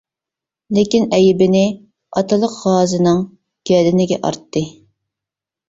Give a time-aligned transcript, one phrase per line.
[0.77, 1.61] لېكىن ئەيىبنى
[2.21, 3.21] ئاتىلىق غازىنىڭ
[3.73, 4.67] گەدىنىگە ئارتتى.